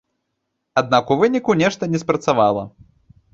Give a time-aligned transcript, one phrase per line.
[0.81, 2.63] Аднак у выніку нешта не спрацавала.